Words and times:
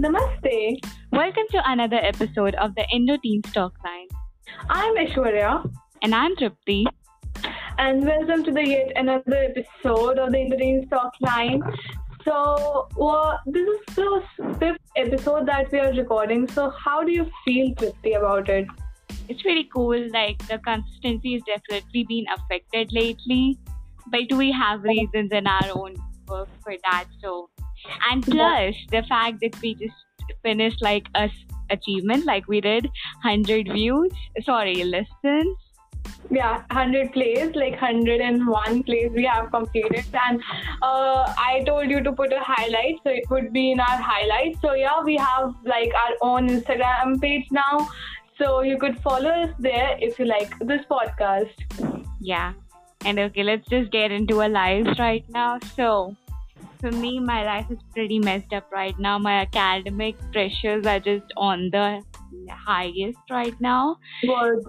Namaste. 0.00 0.82
Welcome 1.12 1.44
to 1.50 1.62
another 1.66 1.98
episode 1.98 2.54
of 2.54 2.74
the 2.74 2.86
Indo 2.90 3.18
Teen 3.22 3.42
Stock 3.44 3.74
Line. 3.84 4.08
I'm 4.70 4.96
Aishwarya. 4.96 5.70
And 6.00 6.14
I'm 6.14 6.34
Tripti. 6.36 6.86
And 7.76 8.06
welcome 8.06 8.42
to 8.44 8.50
the 8.50 8.66
yet 8.66 8.92
another 8.96 9.36
episode 9.36 10.18
of 10.18 10.32
the 10.32 10.38
Indo 10.38 10.56
Teens 10.56 10.86
Talkline. 10.86 11.60
So, 12.24 12.88
well, 12.96 13.40
this 13.44 13.68
is 13.68 13.94
the 13.94 14.22
fifth 14.58 14.78
episode 14.96 15.46
that 15.48 15.70
we 15.70 15.80
are 15.80 15.92
recording. 15.92 16.48
So, 16.48 16.70
how 16.70 17.04
do 17.04 17.12
you 17.12 17.30
feel, 17.44 17.74
Tripti, 17.74 18.16
about 18.16 18.48
it? 18.48 18.66
It's 19.28 19.44
really 19.44 19.68
cool. 19.70 20.08
Like, 20.10 20.38
the 20.48 20.56
consistency 20.60 21.34
has 21.34 21.42
definitely 21.42 22.04
been 22.04 22.24
affected 22.38 22.90
lately. 22.94 23.58
But 24.06 24.32
we 24.32 24.50
have 24.50 24.82
reasons 24.82 25.30
in 25.30 25.46
our 25.46 25.68
own 25.74 25.94
work 26.26 26.48
for 26.62 26.72
that. 26.84 27.04
So, 27.20 27.49
and 28.10 28.24
plus 28.24 28.74
the 28.90 29.02
fact 29.08 29.40
that 29.42 29.60
we 29.60 29.74
just 29.74 29.94
finished 30.42 30.82
like 30.82 31.06
a 31.14 31.30
achievement, 31.70 32.26
like 32.26 32.46
we 32.48 32.60
did 32.60 32.84
100 33.22 33.72
views, 33.72 34.12
sorry, 34.44 34.84
listens. 34.84 35.56
Yeah 36.30 36.62
100 36.70 37.12
plays 37.12 37.54
like 37.54 37.72
101 37.72 38.82
plays 38.84 39.10
we 39.12 39.24
have 39.24 39.50
completed. 39.50 40.04
And 40.12 40.40
uh, 40.82 41.32
i 41.36 41.62
told 41.66 41.90
you 41.90 42.02
to 42.02 42.12
put 42.12 42.32
a 42.32 42.40
highlight 42.40 42.96
so 43.04 43.10
it 43.10 43.28
would 43.30 43.52
be 43.52 43.72
in 43.72 43.80
our 43.80 43.96
highlights. 43.96 44.60
So 44.60 44.74
yeah 44.74 45.02
we 45.02 45.16
have 45.16 45.54
like 45.64 45.92
our 45.94 46.16
own 46.22 46.48
instagram 46.48 47.20
page 47.20 47.46
now. 47.50 47.88
So 48.38 48.62
you 48.62 48.78
could 48.78 48.98
follow 49.00 49.30
us 49.30 49.50
there 49.58 49.96
if 50.00 50.18
you 50.18 50.24
like 50.24 50.58
this 50.60 50.80
podcast. 50.90 51.50
Yeah. 52.20 52.54
And 53.04 53.18
okay 53.18 53.42
let's 53.42 53.68
just 53.68 53.90
get 53.90 54.10
into 54.10 54.40
our 54.40 54.48
lives 54.48 54.98
right 54.98 55.24
now. 55.28 55.58
So 55.76 56.16
for 56.80 56.90
me 56.90 57.18
my 57.18 57.44
life 57.44 57.70
is 57.70 57.78
pretty 57.92 58.18
messed 58.18 58.52
up 58.52 58.70
right 58.72 58.98
now 58.98 59.18
my 59.18 59.40
academic 59.40 60.16
pressures 60.32 60.86
are 60.86 61.00
just 61.00 61.32
on 61.36 61.68
the 61.70 62.02
highest 62.50 63.18
right 63.30 63.60
now 63.60 63.96
Good. 64.22 64.64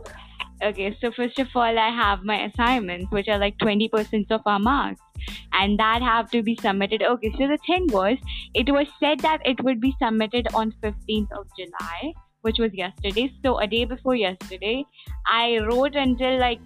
Okay, 0.63 0.95
so 1.01 1.11
first 1.11 1.39
of 1.39 1.47
all, 1.55 1.79
I 1.79 1.89
have 1.89 2.23
my 2.23 2.43
assignments, 2.43 3.11
which 3.11 3.27
are 3.27 3.39
like 3.39 3.57
20% 3.57 4.29
of 4.29 4.41
our 4.45 4.59
marks, 4.59 5.01
and 5.53 5.79
that 5.79 6.03
have 6.03 6.29
to 6.31 6.43
be 6.43 6.55
submitted. 6.61 7.01
Okay, 7.01 7.31
so 7.31 7.47
the 7.47 7.57
thing 7.65 7.87
was, 7.87 8.17
it 8.53 8.71
was 8.71 8.85
said 8.99 9.21
that 9.21 9.39
it 9.43 9.63
would 9.63 9.81
be 9.81 9.95
submitted 9.99 10.47
on 10.53 10.71
15th 10.83 11.31
of 11.31 11.47
July, 11.57 12.13
which 12.41 12.59
was 12.59 12.71
yesterday. 12.75 13.33
So 13.43 13.57
a 13.57 13.65
day 13.65 13.85
before 13.85 14.15
yesterday, 14.15 14.85
I 15.25 15.57
wrote 15.67 15.95
until 15.95 16.37
like 16.39 16.59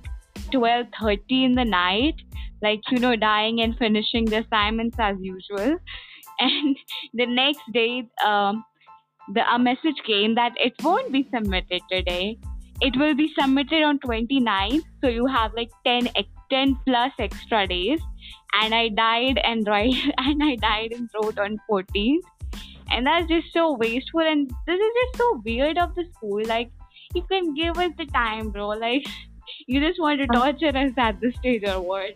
12:30 0.56 1.46
in 1.46 1.56
the 1.56 1.66
night, 1.66 2.16
like 2.62 2.82
you 2.92 3.00
know, 3.00 3.16
dying 3.16 3.62
and 3.62 3.78
finishing 3.78 4.26
the 4.26 4.40
assignments 4.46 4.98
as 5.00 5.16
usual. 5.22 5.78
And 6.38 6.78
the 7.14 7.26
next 7.26 7.72
day, 7.72 8.04
um, 8.26 8.66
the 9.34 9.44
a 9.54 9.58
message 9.58 10.02
came 10.06 10.36
that 10.36 10.54
it 10.58 10.74
won't 10.84 11.14
be 11.14 11.28
submitted 11.34 11.82
today. 11.90 12.38
It 12.82 12.98
will 12.98 13.16
be 13.16 13.32
submitted 13.40 13.84
on 13.84 14.00
29th 14.00 14.84
so 15.02 15.08
you 15.08 15.26
have 15.28 15.54
like 15.54 15.70
10 15.86 16.10
10 16.50 16.76
plus 16.86 17.14
extra 17.20 17.66
days. 17.68 18.02
And 18.62 18.76
i 18.76 18.90
died 18.90 19.40
and 19.44 19.68
write 19.74 20.14
and 20.18 20.44
i 20.44 20.56
died 20.56 20.92
and 20.98 21.10
wrote 21.16 21.40
on 21.40 21.58
14th 21.70 22.32
and 22.92 23.08
that's 23.08 23.28
just 23.28 23.52
so 23.52 23.74
wasteful 23.74 24.22
and 24.22 24.50
this 24.68 24.80
is 24.80 24.92
just 25.02 25.18
so 25.18 25.42
weird 25.44 25.78
of 25.78 25.96
the 25.96 26.06
school. 26.14 26.44
Like 26.46 26.72
you 27.14 27.24
can 27.24 27.54
give 27.54 27.78
us 27.78 27.92
the 27.98 28.06
time 28.06 28.50
bro. 28.50 28.70
Like 28.70 29.06
you 29.68 29.80
just 29.80 30.00
want 30.00 30.20
to 30.20 30.28
torture 30.28 30.78
us 30.78 30.92
at 30.98 31.20
this 31.22 31.36
stage 31.36 31.64
or 31.68 31.82
what 31.82 32.12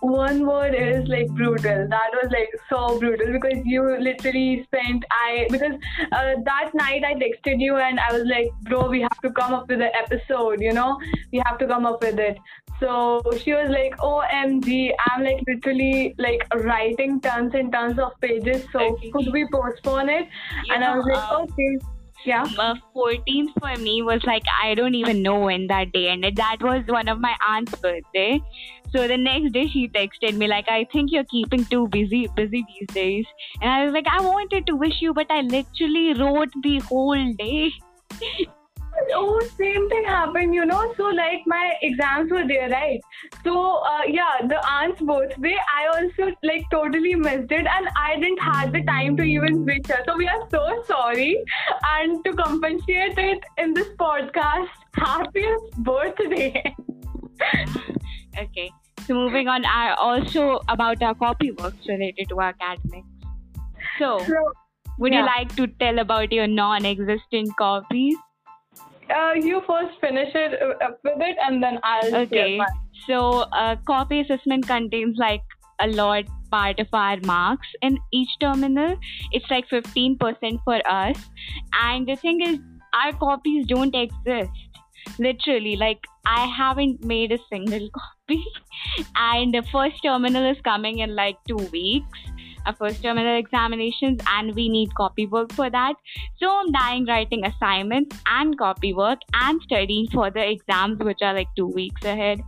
one 0.00 0.46
word 0.46 0.74
is 0.74 1.08
like 1.08 1.28
brutal. 1.28 1.88
That 1.88 2.10
was 2.12 2.30
like 2.30 2.50
so 2.68 2.98
brutal 2.98 3.32
because 3.32 3.64
you 3.64 3.82
literally 3.98 4.62
spent 4.64 5.04
i 5.10 5.46
because 5.50 5.72
uh, 6.12 6.34
that 6.44 6.70
night 6.74 7.02
i 7.04 7.14
texted 7.14 7.60
you 7.60 7.76
and 7.76 7.98
i 7.98 8.12
was 8.12 8.24
like 8.26 8.50
bro 8.62 8.88
we 8.88 9.00
have 9.00 9.20
to 9.22 9.30
come 9.30 9.54
up 9.54 9.68
with 9.68 9.80
an 9.80 9.90
episode 9.94 10.60
you 10.60 10.72
know? 10.72 11.00
We 11.32 11.42
have 11.46 11.58
to 11.58 11.66
come 11.66 11.86
up 11.86 12.02
with 12.02 12.18
it. 12.18 12.38
So 12.78 13.22
she 13.42 13.54
was 13.54 13.70
like 13.70 13.96
omg 13.96 14.92
i'm 15.08 15.24
like 15.24 15.42
literally 15.48 16.14
like 16.18 16.46
writing 16.54 17.20
tons 17.20 17.54
and 17.54 17.72
tons 17.72 17.98
of 17.98 18.12
pages 18.20 18.64
so 18.72 18.80
okay. 18.80 19.10
could 19.10 19.32
we 19.32 19.48
postpone 19.50 20.10
it? 20.10 20.28
And 20.70 20.84
i 20.84 20.94
was 20.96 21.06
like 21.06 21.32
um, 21.32 21.42
okay 21.42 21.95
yeah. 22.24 22.44
Uh, 22.58 22.74
14th 22.94 23.52
for 23.60 23.80
me 23.80 24.02
was 24.02 24.22
like 24.24 24.42
I 24.62 24.74
don't 24.74 24.94
even 24.94 25.22
know 25.22 25.38
when 25.40 25.66
that 25.68 25.92
day 25.92 26.08
ended. 26.08 26.36
That 26.36 26.58
was 26.60 26.84
one 26.86 27.08
of 27.08 27.20
my 27.20 27.36
aunt's 27.46 27.74
birthday. 27.76 28.40
So 28.92 29.06
the 29.08 29.16
next 29.16 29.52
day 29.52 29.66
she 29.68 29.88
texted 29.88 30.36
me 30.36 30.46
like 30.46 30.68
I 30.68 30.86
think 30.92 31.10
you're 31.12 31.24
keeping 31.24 31.64
too 31.64 31.88
busy 31.88 32.28
busy 32.34 32.64
these 32.68 32.94
days. 32.94 33.26
And 33.60 33.70
I 33.70 33.84
was 33.84 33.92
like 33.92 34.06
I 34.08 34.20
wanted 34.20 34.66
to 34.66 34.76
wish 34.76 35.00
you 35.00 35.14
but 35.14 35.30
I 35.30 35.40
literally 35.40 36.14
wrote 36.14 36.52
the 36.62 36.78
whole 36.80 37.32
day. 37.34 37.72
oh 39.14 39.40
same 39.58 39.88
thing 39.88 40.04
happened 40.04 40.54
you 40.54 40.64
know? 40.64 40.92
So 40.96 41.04
like 41.04 41.42
my 41.46 41.74
exams 41.82 42.30
were 42.30 42.46
there 42.46 42.68
right? 42.70 43.00
So 43.44 43.78
uh, 43.78 44.02
yeah 44.06 44.46
the 44.46 44.58
aunt's 44.68 45.00
birthday 45.00 45.56
i 45.74 45.86
also 45.86 46.32
like 46.42 46.64
totally 46.70 47.14
missed 47.14 47.50
it 47.50 47.66
and 47.66 47.88
i 47.96 48.16
didn't 48.16 48.38
have 48.38 48.72
the 48.72 48.82
time 48.84 49.16
to 49.16 49.22
even 49.22 49.64
wish 49.64 49.86
her 49.88 50.02
so 50.06 50.16
we 50.16 50.28
are 50.28 50.48
so 50.50 50.82
sorry. 50.86 51.44
And 51.90 52.24
to 52.24 52.32
compensate 52.32 53.18
it 53.18 53.44
in 53.58 53.74
this 53.74 53.88
podcast 53.98 54.68
happiest 54.94 55.72
birthday. 55.78 56.74
Okay. 58.38 58.70
So 59.06 59.14
moving 59.14 59.48
on 59.48 59.64
I 59.64 59.94
also 59.94 60.60
about 60.68 61.02
our 61.02 61.14
copy 61.14 61.52
works 61.52 61.86
related 61.88 62.28
to 62.28 62.40
our 62.40 62.54
academics. 62.60 63.08
So, 63.98 64.18
so 64.26 64.52
would 64.98 65.12
yeah. 65.12 65.20
you 65.20 65.26
like 65.26 65.56
to 65.56 65.66
tell 65.66 65.98
about 65.98 66.32
your 66.32 66.46
non-existent 66.46 67.56
copies 67.58 68.16
uh, 69.10 69.32
you 69.34 69.62
first 69.66 70.00
finish 70.00 70.34
it 70.34 70.60
uh, 70.62 70.88
with 71.04 71.20
it 71.20 71.36
and 71.42 71.62
then 71.62 71.78
I'll 71.82 72.16
okay. 72.16 72.60
so 73.08 73.44
uh, 73.52 73.76
copy 73.86 74.20
assessment 74.20 74.66
contains 74.66 75.16
like 75.18 75.42
a 75.80 75.88
lot 75.88 76.24
part 76.50 76.80
of 76.80 76.88
our 76.92 77.18
marks 77.24 77.68
in 77.82 77.98
each 78.12 78.30
terminal. 78.40 78.96
It's 79.32 79.50
like 79.50 79.68
15% 79.68 80.58
for 80.64 80.80
us. 80.88 81.18
And 81.82 82.06
the 82.06 82.16
thing 82.16 82.40
is 82.40 82.58
our 82.94 83.12
copies 83.12 83.66
don't 83.66 83.94
exist. 83.94 84.50
Literally 85.18 85.76
like 85.76 86.00
i 86.26 86.46
haven't 86.46 87.04
made 87.04 87.30
a 87.30 87.38
single 87.50 87.88
copy. 87.98 88.44
And 89.16 89.54
the 89.54 89.62
first 89.70 90.02
terminal 90.02 90.50
is 90.50 90.60
coming 90.62 90.98
in 90.98 91.14
like 91.14 91.36
two 91.48 91.68
weeks 91.72 92.18
first 92.74 93.02
terminal 93.02 93.38
examinations 93.38 94.20
and 94.28 94.54
we 94.54 94.68
need 94.68 94.94
copy 94.94 95.26
work 95.26 95.52
for 95.52 95.70
that. 95.70 95.94
So 96.38 96.50
I'm 96.50 96.72
dying 96.72 97.06
writing 97.06 97.44
assignments 97.44 98.16
and 98.26 98.58
copy 98.58 98.92
work 98.92 99.18
and 99.34 99.60
studying 99.62 100.06
for 100.12 100.30
the 100.30 100.50
exams 100.50 100.98
which 100.98 101.22
are 101.22 101.34
like 101.34 101.48
two 101.56 101.66
weeks 101.68 102.04
ahead. 102.04 102.40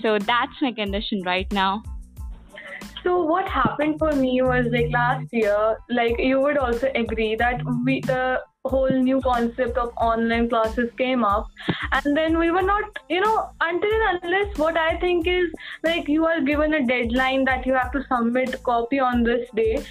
So 0.00 0.18
that's 0.18 0.52
my 0.60 0.72
condition 0.72 1.22
right 1.22 1.50
now. 1.52 1.82
So 3.02 3.22
what 3.22 3.48
happened 3.48 3.98
for 3.98 4.12
me 4.12 4.40
was 4.42 4.66
like 4.70 4.90
last 4.90 5.26
year, 5.30 5.76
like 5.90 6.18
you 6.18 6.40
would 6.40 6.56
also 6.56 6.90
agree 6.94 7.36
that 7.36 7.60
we 7.84 8.00
the 8.00 8.40
whole 8.64 8.90
new 8.90 9.20
concept 9.20 9.76
of 9.76 9.92
online 9.96 10.48
classes 10.48 10.90
came 10.96 11.24
up. 11.24 11.48
And 11.92 12.16
then 12.16 12.38
we 12.38 12.50
were 12.50 12.62
not 12.62 12.84
you 13.08 13.20
know 13.20 13.50
until 13.60 13.90
and 14.08 14.20
unless 14.22 14.56
what 14.58 14.76
i 14.76 14.98
think 14.98 15.26
is 15.26 15.50
like 15.82 16.08
you 16.08 16.26
are 16.26 16.40
given 16.40 16.74
a 16.74 16.86
deadline 16.86 17.44
that 17.44 17.66
you 17.66 17.74
have 17.74 17.92
to 17.92 18.04
submit 18.10 18.62
copy 18.62 18.98
on 18.98 19.22
this 19.22 19.48
day 19.54 19.84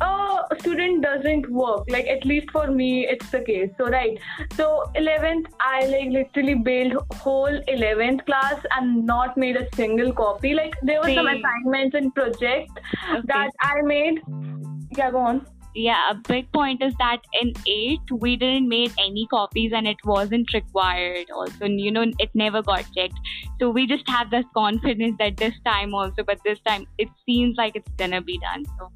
a 0.00 0.56
student 0.60 1.02
doesn't 1.02 1.50
work. 1.50 1.84
Like 1.88 2.06
at 2.06 2.24
least 2.24 2.50
for 2.50 2.66
me 2.68 3.06
it's 3.06 3.30
the 3.30 3.40
case. 3.40 3.70
So 3.78 3.86
right. 3.86 4.18
So 4.54 4.84
11th 4.96 5.46
i 5.60 5.86
like 5.86 6.10
literally 6.10 6.54
bailed 6.54 6.94
whole 7.14 7.60
11th 7.68 8.24
class 8.26 8.64
and 8.76 9.04
not 9.04 9.36
made 9.36 9.56
a 9.56 9.66
single 9.74 10.12
copy. 10.12 10.54
Like 10.54 10.74
there 10.82 11.00
were 11.00 11.12
some 11.12 11.26
assignments 11.26 11.94
and 11.94 12.14
projects 12.14 12.72
okay. 13.10 13.22
that 13.26 13.50
i 13.60 13.82
made. 13.82 14.22
Yeah 14.96 15.10
go 15.10 15.18
on 15.18 15.46
yeah, 15.76 16.10
a 16.10 16.14
big 16.14 16.50
point 16.52 16.82
is 16.82 16.94
that 16.98 17.18
in 17.40 17.52
8, 17.66 18.00
we 18.18 18.36
didn't 18.36 18.66
make 18.66 18.92
any 18.98 19.26
copies 19.26 19.72
and 19.74 19.86
it 19.86 19.98
wasn't 20.04 20.52
required 20.54 21.30
also. 21.30 21.66
You 21.66 21.90
know, 21.90 22.06
it 22.18 22.30
never 22.34 22.62
got 22.62 22.86
checked. 22.96 23.18
So 23.60 23.68
we 23.68 23.86
just 23.86 24.08
have 24.08 24.30
this 24.30 24.46
confidence 24.54 25.16
that 25.18 25.36
this 25.36 25.54
time 25.66 25.94
also, 25.94 26.24
but 26.24 26.38
this 26.44 26.58
time 26.66 26.86
it 26.96 27.08
seems 27.26 27.56
like 27.58 27.76
it's 27.76 27.90
gonna 27.98 28.22
be 28.22 28.38
done. 28.38 28.64
So. 28.78 28.90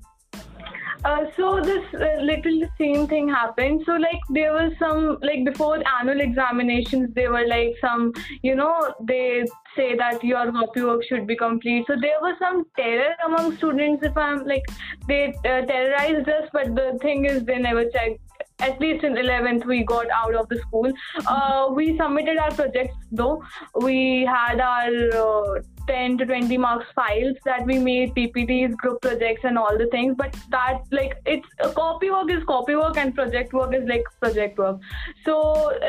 Uh, 1.02 1.24
so 1.34 1.60
this 1.60 1.82
uh, 1.94 2.20
little 2.20 2.60
same 2.78 3.06
thing 3.06 3.28
happened. 3.28 3.82
So 3.86 3.92
like 3.92 4.20
there 4.28 4.52
was 4.52 4.72
some 4.78 5.18
like 5.22 5.44
before 5.44 5.82
annual 5.98 6.20
examinations, 6.20 7.14
there 7.14 7.32
were 7.32 7.46
like 7.46 7.74
some 7.80 8.12
you 8.42 8.54
know 8.54 8.94
they 9.00 9.44
say 9.76 9.96
that 9.96 10.22
your 10.22 10.52
copy 10.52 10.82
work 10.82 11.02
should 11.04 11.26
be 11.26 11.36
complete. 11.36 11.86
So 11.86 11.94
there 12.00 12.20
was 12.20 12.36
some 12.38 12.64
terror 12.76 13.14
among 13.26 13.56
students. 13.56 14.04
If 14.04 14.16
I'm 14.16 14.46
like 14.46 14.64
they 15.08 15.32
uh, 15.44 15.62
terrorized 15.62 16.28
us, 16.28 16.48
but 16.52 16.74
the 16.74 16.98
thing 17.00 17.24
is 17.24 17.44
they 17.44 17.58
never 17.58 17.84
checked 17.86 18.20
at 18.60 18.80
least 18.80 19.04
in 19.04 19.14
11th 19.14 19.66
we 19.66 19.84
got 19.84 20.10
out 20.10 20.34
of 20.34 20.48
the 20.48 20.58
school. 20.58 20.92
Uh, 21.26 21.68
we 21.72 21.96
submitted 21.96 22.38
our 22.38 22.50
projects 22.50 22.96
though. 23.10 23.42
We 23.74 24.24
had 24.24 24.60
our 24.60 25.56
uh, 25.56 25.62
10 25.86 26.18
to 26.18 26.26
20 26.26 26.56
marks 26.58 26.86
files 26.94 27.36
that 27.44 27.64
we 27.66 27.78
made 27.78 28.14
ppts 28.14 28.76
group 28.76 29.00
projects 29.02 29.40
and 29.44 29.58
all 29.58 29.78
the 29.78 29.86
things 29.94 30.14
but 30.16 30.36
that 30.50 30.82
like 30.92 31.14
it's 31.26 31.48
uh, 31.64 31.70
copy 31.70 32.10
work 32.10 32.30
is 32.30 32.44
copy 32.44 32.76
work 32.76 32.96
and 32.96 33.14
project 33.14 33.52
work 33.52 33.74
is 33.74 33.88
like 33.88 34.04
project 34.20 34.58
work 34.58 34.78
so 35.24 35.40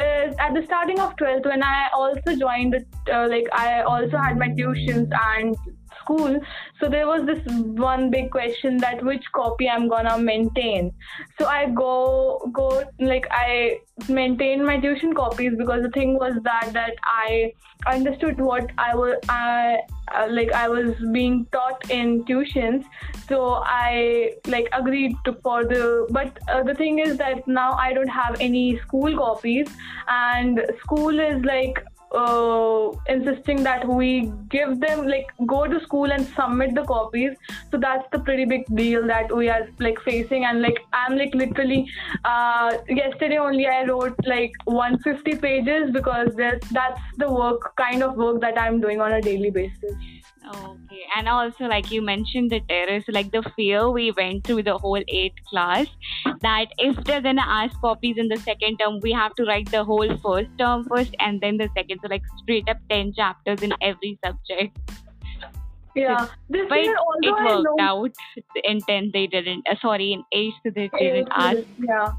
uh, 0.03 0.33
at 0.45 0.53
the 0.53 0.63
starting 0.65 1.00
of 1.00 1.15
12th 1.17 1.45
when 1.45 1.63
i 1.63 1.89
also 1.94 2.35
joined 2.45 2.75
uh, 2.75 3.27
like 3.29 3.47
i 3.53 3.81
also 3.81 4.17
had 4.17 4.38
my 4.38 4.50
tuitions 4.50 5.09
and 5.35 5.56
school. 6.01 6.39
So 6.80 6.89
there 6.89 7.07
was 7.07 7.25
this 7.25 7.42
one 7.88 8.09
big 8.09 8.31
question 8.31 8.77
that 8.77 9.03
which 9.03 9.25
copy 9.33 9.69
i'm 9.69 9.88
gonna 9.88 10.18
maintain. 10.18 10.92
So 11.39 11.45
i 11.45 11.69
go 11.69 12.51
go 12.53 12.83
like 13.00 13.27
i 13.31 13.80
maintain 14.09 14.65
my 14.65 14.80
tuition 14.80 15.13
copies 15.13 15.57
because 15.57 15.83
the 15.83 15.89
thing 15.89 16.15
was 16.18 16.33
that 16.44 16.71
that 16.74 16.95
i 17.03 17.51
understood 17.88 18.39
what 18.39 18.71
i 18.77 18.95
was 18.95 19.15
i 19.30 19.77
uh, 20.15 20.27
like 20.30 20.51
i 20.53 20.68
was 20.68 20.94
being 21.12 21.45
taught 21.51 21.89
in 21.89 22.24
tuitions. 22.25 22.86
So 23.27 23.62
i 23.65 24.33
like 24.48 24.68
agreed 24.74 25.15
to 25.25 25.33
for 25.44 25.63
the 25.63 26.07
but 26.09 26.38
uh, 26.50 26.63
the 26.63 26.75
thing 26.75 27.00
is 27.00 27.18
that 27.18 27.48
now 27.48 27.71
i 27.74 27.94
don't 27.94 28.15
have 28.19 28.38
any 28.39 28.77
school 28.80 29.18
copies. 29.18 29.68
And 30.07 30.62
school 30.83 31.19
is 31.19 31.44
like 31.45 31.83
uh, 32.13 32.92
insisting 33.08 33.63
that 33.63 33.88
we 33.88 34.31
give 34.50 34.80
them 34.80 35.08
like 35.08 35.28
go 35.46 35.66
to 35.68 35.80
school 35.81 36.12
and 36.12 36.25
submit 36.36 36.75
the 36.75 36.84
copies. 36.84 37.36
So 37.72 37.78
that's 37.78 38.06
the 38.12 38.19
pretty 38.19 38.46
big 38.46 38.66
deal 38.75 39.06
that 39.08 39.36
we 39.36 39.50
are 39.50 39.68
like 39.80 40.00
facing. 40.02 40.46
And 40.46 40.62
like 40.62 40.80
i'm 40.94 41.18
like 41.18 41.34
literally 41.34 41.90
uh, 42.25 42.78
yesterday 42.88 43.38
only 43.38 43.68
i 43.68 43.84
wrote 43.86 44.16
like 44.25 44.52
150 44.66 45.36
pages 45.38 45.92
because 45.92 46.34
that's 46.36 47.02
the 47.18 47.31
work 47.31 47.75
kind 47.75 48.04
of 48.04 48.16
work 48.16 48.42
that 48.42 48.60
i'm 48.60 48.80
doing 48.80 49.02
on 49.02 49.13
a 49.13 49.22
daily 49.22 49.50
basis 49.50 50.20
Okay, 50.43 51.03
and 51.15 51.29
also 51.29 51.65
like 51.65 51.91
you 51.91 52.01
mentioned 52.01 52.49
the 52.49 52.59
terror, 52.67 52.99
so 53.01 53.11
like 53.11 53.31
the 53.31 53.43
fear 53.55 53.89
we 53.89 54.11
went 54.11 54.43
through 54.43 54.63
the 54.63 54.77
whole 54.77 55.01
eighth 55.07 55.35
class 55.49 55.85
that 56.41 56.65
if 56.79 56.95
they're 57.03 57.21
gonna 57.21 57.45
ask 57.45 57.79
copies 57.79 58.17
in 58.17 58.27
the 58.27 58.38
second 58.38 58.77
term, 58.77 58.99
we 59.01 59.11
have 59.11 59.35
to 59.35 59.45
write 59.45 59.69
the 59.71 59.83
whole 59.83 60.17
first 60.17 60.49
term 60.57 60.83
first 60.85 61.15
and 61.19 61.39
then 61.41 61.57
the 61.57 61.69
second, 61.75 61.99
so 62.01 62.09
like 62.09 62.23
straight 62.41 62.67
up 62.67 62.77
ten 62.89 63.13
chapters 63.13 63.61
in 63.61 63.71
every 63.81 64.17
subject. 64.25 64.77
Yeah, 65.93 66.27
this 66.49 66.67
but 66.69 66.79
it, 66.79 66.95
it 67.21 67.31
worked 67.31 67.81
out. 67.81 68.11
In 68.63 68.79
ten, 68.81 69.11
they 69.13 69.27
didn't. 69.27 69.67
Uh, 69.69 69.75
sorry, 69.81 70.13
in 70.13 70.23
eighth, 70.31 70.55
they 70.63 70.89
didn't 70.97 71.27
ask. 71.31 71.59
Yeah. 71.77 72.13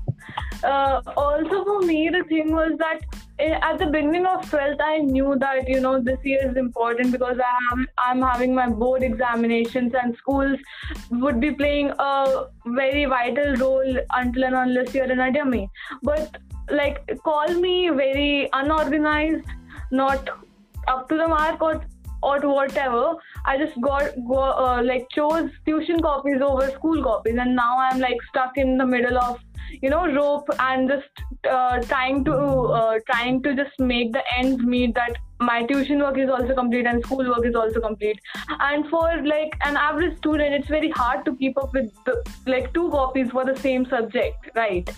Uh, 0.62 1.00
also, 1.16 1.64
for 1.64 1.80
me, 1.80 2.10
the 2.12 2.22
thing 2.24 2.52
was 2.52 2.72
that 2.78 3.00
Eh, 3.38 3.58
at 3.62 3.78
the 3.78 3.86
beginning 3.86 4.26
of 4.26 4.42
12th 4.50 4.80
i 4.86 4.98
knew 4.98 5.34
that 5.42 5.68
you 5.68 5.80
know 5.80 5.98
this 6.08 6.18
year 6.22 6.40
is 6.48 6.56
important 6.56 7.10
because 7.12 7.38
i 7.44 7.52
am 7.72 7.86
i'm 8.06 8.20
having 8.20 8.54
my 8.54 8.68
board 8.82 9.02
examinations 9.02 9.94
and 10.00 10.14
schools 10.16 10.58
would 11.22 11.40
be 11.40 11.50
playing 11.50 11.90
a 11.98 12.44
very 12.66 13.06
vital 13.06 13.54
role 13.56 13.98
until 14.20 14.44
and 14.44 14.54
unless 14.54 14.94
you're 14.94 15.10
in 15.10 15.20
a 15.28 15.32
dummy 15.32 15.68
but 16.02 16.36
like 16.70 17.00
call 17.24 17.54
me 17.54 17.88
very 17.88 18.50
unorganized 18.52 19.46
not 19.90 20.28
up 20.88 21.08
to 21.08 21.16
the 21.16 21.26
mark 21.26 21.62
or 21.62 21.82
or 22.22 22.38
whatever 22.40 23.14
i 23.46 23.56
just 23.58 23.80
got 23.80 24.12
go 24.28 24.40
uh, 24.40 24.82
like 24.82 25.06
chose 25.10 25.50
tuition 25.66 26.00
copies 26.00 26.40
over 26.40 26.70
school 26.70 27.02
copies. 27.02 27.36
And 27.38 27.56
now 27.56 27.78
i'm 27.78 27.98
like 28.00 28.18
stuck 28.28 28.56
in 28.56 28.78
the 28.78 28.86
middle 28.86 29.18
of 29.18 29.40
you 29.80 29.90
know 29.90 30.06
rope 30.12 30.48
and 30.58 30.88
just 30.88 31.48
uh, 31.48 31.80
trying 31.82 32.24
to 32.24 32.34
uh, 32.34 32.98
trying 33.10 33.42
to 33.42 33.54
just 33.54 33.78
make 33.78 34.12
the 34.12 34.22
ends 34.38 34.62
meet 34.62 34.94
that 34.94 35.16
my 35.40 35.64
tuition 35.64 35.98
work 35.98 36.18
is 36.18 36.30
also 36.30 36.54
complete 36.54 36.86
and 36.86 37.04
school 37.04 37.28
work 37.28 37.44
is 37.44 37.54
also 37.54 37.80
complete. 37.80 38.18
And 38.60 38.88
for 38.88 39.22
like 39.24 39.56
an 39.64 39.76
average 39.76 40.16
student 40.18 40.54
it's 40.54 40.68
very 40.68 40.90
hard 40.90 41.24
to 41.24 41.36
keep 41.36 41.56
up 41.58 41.72
with 41.72 41.90
the, 42.04 42.22
like 42.46 42.72
two 42.74 42.90
copies 42.90 43.30
for 43.30 43.44
the 43.44 43.56
same 43.56 43.86
subject 43.86 44.50
right 44.54 44.88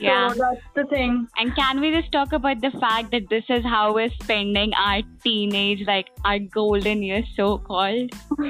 yeah. 0.00 0.32
So 0.32 0.38
that's 0.38 0.60
the 0.74 0.84
thing. 0.84 1.28
And 1.38 1.54
can 1.54 1.80
we 1.80 1.90
just 1.90 2.10
talk 2.10 2.32
about 2.32 2.60
the 2.60 2.70
fact 2.72 3.10
that 3.12 3.28
this 3.30 3.44
is 3.48 3.64
how 3.64 3.94
we're 3.94 4.10
spending 4.22 4.74
our 4.74 5.02
teenage, 5.22 5.86
like 5.86 6.08
our 6.24 6.38
golden 6.38 7.02
years, 7.02 7.26
so 7.36 7.58
called? 7.58 8.10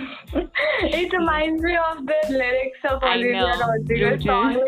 it 0.83 1.13
reminds 1.13 1.63
me 1.63 1.77
of 1.77 2.07
the 2.07 2.21
lyrics 2.31 2.79
of 2.89 3.03
Olivia 3.03 3.57
Rodrigo's 3.61 4.25
song. 4.25 4.65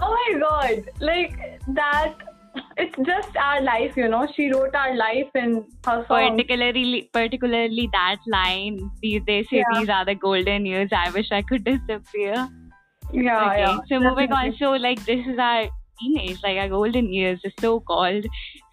oh 0.00 0.32
my 0.32 0.38
god, 0.38 0.84
like 1.00 1.60
that. 1.68 2.14
It's 2.76 2.94
just 3.06 3.34
our 3.36 3.62
life, 3.62 3.96
you 3.96 4.08
know. 4.08 4.26
She 4.34 4.52
wrote 4.52 4.74
our 4.74 4.94
life 4.94 5.30
in 5.34 5.64
her 5.86 6.04
song. 6.06 6.36
Particularly, 6.36 7.08
particularly 7.12 7.88
that 7.92 8.16
line. 8.26 8.90
They, 9.02 9.22
say 9.26 9.46
yeah. 9.52 9.64
these 9.74 9.88
are 9.88 10.04
the 10.04 10.14
golden 10.14 10.66
years. 10.66 10.90
I 10.92 11.10
wish 11.10 11.32
I 11.32 11.40
could 11.40 11.64
disappear. 11.64 12.48
Yeah, 13.10 13.46
okay. 13.46 13.58
yeah. 13.60 13.78
So 13.88 14.00
moving 14.00 14.32
on. 14.32 14.54
So 14.58 14.72
like 14.72 15.02
this 15.06 15.26
is 15.26 15.38
our 15.38 15.68
teenage, 16.02 16.42
like 16.42 16.58
our 16.58 16.68
golden 16.68 17.12
years, 17.12 17.40
the 17.44 17.52
so 17.60 17.78
called. 17.80 18.26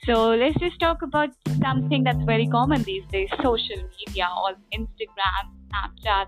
So 0.06 0.30
let's 0.30 0.58
just 0.60 0.80
talk 0.80 1.02
about 1.02 1.30
something 1.62 2.04
that's 2.04 2.24
very 2.24 2.48
common 2.48 2.84
these 2.84 3.04
days 3.12 3.30
social 3.44 3.82
media, 4.00 4.28
or 4.44 4.52
Instagram, 4.74 5.50
Snapchat, 5.70 6.28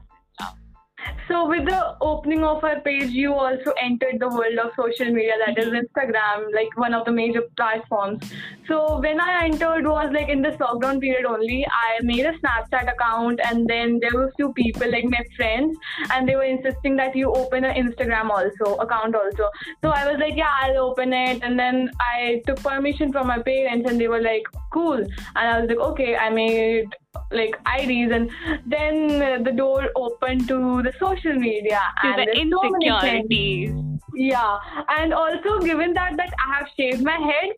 so 1.27 1.47
with 1.47 1.65
the 1.65 1.97
opening 2.01 2.43
of 2.43 2.63
our 2.63 2.79
page, 2.81 3.09
you 3.09 3.33
also 3.33 3.71
entered 3.81 4.19
the 4.19 4.29
world 4.29 4.57
of 4.59 4.71
social 4.75 5.11
media, 5.13 5.33
that 5.45 5.57
is 5.57 5.67
mm-hmm. 5.67 5.85
Instagram, 5.85 6.53
like 6.53 6.75
one 6.77 6.93
of 6.93 7.05
the 7.05 7.11
major 7.11 7.43
platforms. 7.55 8.31
So 8.67 8.99
when 8.99 9.19
I 9.19 9.45
entered 9.45 9.85
was 9.85 10.11
like 10.11 10.29
in 10.29 10.41
this 10.41 10.55
lockdown 10.57 10.99
period 11.01 11.25
only. 11.25 11.65
I 11.65 12.01
made 12.03 12.25
a 12.25 12.33
Snapchat 12.33 12.91
account, 12.93 13.39
and 13.43 13.67
then 13.67 13.99
there 13.99 14.11
were 14.13 14.31
few 14.35 14.53
people 14.53 14.91
like 14.91 15.05
my 15.05 15.23
friends, 15.35 15.77
and 16.11 16.27
they 16.27 16.35
were 16.35 16.43
insisting 16.43 16.95
that 16.97 17.15
you 17.15 17.31
open 17.31 17.65
an 17.65 17.75
Instagram 17.75 18.29
also 18.29 18.75
account 18.75 19.15
also. 19.15 19.49
So 19.81 19.89
I 19.89 20.09
was 20.09 20.19
like, 20.19 20.35
yeah, 20.35 20.53
I'll 20.61 20.77
open 20.89 21.13
it, 21.13 21.41
and 21.43 21.57
then 21.57 21.91
I 21.99 22.41
took 22.45 22.61
permission 22.61 23.11
from 23.11 23.27
my 23.27 23.41
parents, 23.41 23.89
and 23.89 23.99
they 23.99 24.07
were 24.07 24.21
like, 24.21 24.43
cool, 24.71 24.99
and 24.99 25.09
I 25.35 25.59
was 25.59 25.69
like, 25.69 25.79
okay, 25.79 26.15
I 26.15 26.29
made 26.29 26.95
like 27.31 27.55
IDs, 27.79 28.11
and 28.11 28.29
then 28.65 29.43
the 29.43 29.51
door 29.51 29.89
opened 29.95 30.47
to 30.47 30.81
the 30.83 30.93
social 30.99 31.33
media 31.33 31.81
to 32.03 32.09
and 32.09 32.27
the 32.27 32.39
insecurities. 32.39 33.71
So 33.71 33.97
yeah, 34.13 34.57
and 34.89 35.13
also 35.13 35.59
given 35.59 35.93
that 35.93 36.17
that 36.17 36.33
I 36.45 36.57
have 36.57 36.67
shaved 36.77 37.03
my 37.03 37.17
head, 37.17 37.49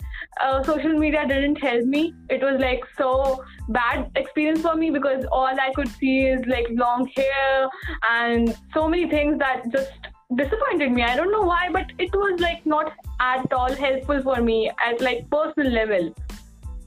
uh, 0.42 0.64
social 0.64 0.94
media 0.94 1.28
didn't 1.28 1.56
help 1.56 1.86
me. 1.86 2.14
It 2.30 2.44
was 2.44 2.60
like 2.60 2.84
so 2.98 3.44
bad 3.70 4.12
experience 4.16 4.62
for 4.62 4.76
me 4.76 4.92
because 4.92 5.26
all 5.32 5.60
I 5.60 5.72
could 5.74 5.90
see 5.90 6.28
is 6.28 6.46
like 6.46 6.68
long 6.70 7.10
hair 7.16 7.70
and 8.10 8.56
so 8.74 8.88
many 8.88 9.10
things 9.10 9.40
that 9.40 9.72
just 9.72 9.92
disappointed 10.36 10.92
me. 10.92 11.04
I 11.04 11.16
don't 11.16 11.32
know 11.32 11.42
why, 11.42 11.70
but 11.72 11.92
it 11.98 12.14
was 12.14 12.40
like 12.40 12.66
not 12.66 12.92
at 13.20 13.52
all 13.52 13.74
helpful 13.74 14.22
for 14.22 14.42
me 14.42 14.72
at 14.86 15.02
like 15.02 15.30
personal 15.30 15.72
level. 15.72 16.14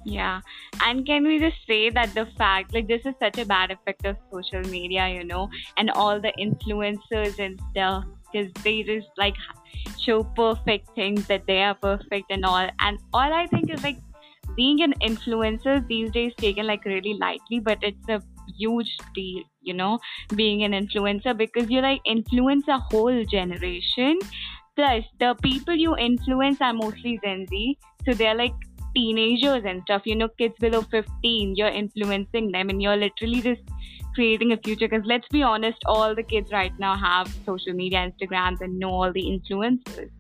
Yeah. 0.09 0.41
And 0.85 1.05
can 1.05 1.25
we 1.27 1.41
just 1.41 1.57
say 1.67 1.91
that 1.91 2.15
the 2.15 2.27
fact, 2.39 2.73
like, 2.73 2.87
this 2.87 3.03
is 3.05 3.15
such 3.19 3.39
a 3.39 3.45
bad 3.45 3.73
effect 3.73 4.07
of 4.07 4.17
social 4.33 4.61
media, 4.71 5.09
you 5.09 5.25
know, 5.25 5.49
and 5.77 5.91
all 5.91 6.21
the 6.21 6.33
influencers 6.39 7.41
and 7.41 7.61
stuff, 7.73 8.05
because 8.31 8.53
they 8.63 8.85
just 8.85 9.09
like 9.19 9.35
show 10.01 10.23
perfect 10.23 10.95
things 10.95 11.27
that 11.27 11.45
they 11.49 11.61
are 11.61 11.75
perfect 11.75 12.31
and 12.31 12.45
all. 12.45 12.69
And 12.79 12.99
all 13.13 13.33
I 13.33 13.49
think 13.49 13.69
is 13.69 13.83
like 13.83 13.99
being 14.55 14.81
an 14.83 14.95
influencer 15.03 15.85
these 15.89 16.13
days 16.13 16.33
taken 16.39 16.69
like 16.69 16.85
really 16.85 17.15
lightly, 17.15 17.59
but 17.59 17.79
it's 17.83 18.09
a 18.09 18.23
huge 18.57 18.97
deal, 19.13 19.43
you 19.63 19.75
know, 19.75 19.99
being 20.37 20.63
an 20.63 20.71
influencer 20.71 21.37
because 21.37 21.69
you 21.69 21.81
like 21.81 22.01
influence 22.07 22.69
a 22.69 22.79
whole 22.79 23.25
generation. 23.25 24.21
Plus, 24.77 25.03
the 25.19 25.35
people 25.43 25.75
you 25.75 25.97
influence 25.97 26.61
are 26.61 26.75
mostly 26.75 27.19
Gen 27.25 27.47
Z, 27.49 27.79
so 28.05 28.13
they're 28.13 28.37
like 28.37 28.53
teenagers 28.97 29.65
and 29.65 29.83
stuff, 29.83 30.03
you 30.07 30.17
know, 30.17 30.29
kids 30.29 30.55
below 30.59 30.83
15, 30.83 31.55
you're 31.55 31.69
influencing 31.69 32.51
them 32.53 32.71
and 32.71 32.83
you're 32.83 32.97
literally 32.97 33.43
just 33.43 33.63
creating 34.15 34.53
a 34.53 34.57
future. 34.57 34.89
Because 34.89 35.07
let's 35.07 35.29
be 35.29 35.43
honest, 35.43 35.79
all 35.87 36.15
the 36.15 36.23
kids 36.23 36.51
right 36.51 36.73
now 36.79 36.97
have 36.97 37.29
social 37.45 37.75
media, 37.75 38.11
Instagrams, 38.11 38.63
and 38.63 38.79
know 38.79 38.91
all 38.91 39.13
the 39.13 39.23
influencers. 39.23 40.11